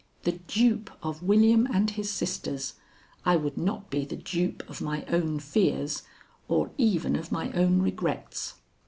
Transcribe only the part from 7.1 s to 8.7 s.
of my own regrets.